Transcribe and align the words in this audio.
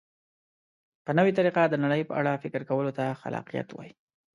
په 1.05 1.11
نوې 1.17 1.31
طریقه 1.37 1.63
د 1.69 1.75
نړۍ 1.83 2.01
په 2.09 2.13
اړه 2.19 2.41
فکر 2.43 2.61
کولو 2.69 2.91
ته 2.97 3.05
خلاقیت 3.21 3.67
وایي. 3.73 3.93